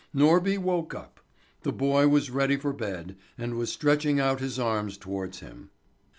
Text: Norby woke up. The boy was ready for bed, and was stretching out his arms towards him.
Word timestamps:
Norby 0.15 0.57
woke 0.57 0.95
up. 0.95 1.19
The 1.61 1.71
boy 1.71 2.07
was 2.07 2.31
ready 2.31 2.57
for 2.57 2.73
bed, 2.73 3.15
and 3.37 3.53
was 3.53 3.71
stretching 3.71 4.19
out 4.19 4.39
his 4.39 4.57
arms 4.57 4.97
towards 4.97 5.41
him. 5.41 5.69